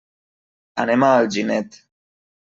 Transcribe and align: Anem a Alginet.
Anem 0.83 1.05
a 1.07 1.09
Alginet. 1.17 1.77